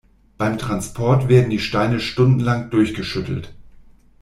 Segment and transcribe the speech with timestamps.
[0.39, 3.53] Beim Transport werden die Steine stundenlang durchgeschüttelt.